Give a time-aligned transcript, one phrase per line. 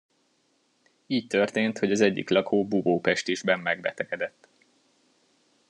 [1.07, 4.47] Így történt, hogy az egyik lakó bubópestisben megbetegedett.